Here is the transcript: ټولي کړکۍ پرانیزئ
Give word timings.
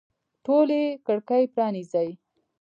ټولي 0.45 0.83
کړکۍ 1.05 1.43
پرانیزئ 1.53 2.09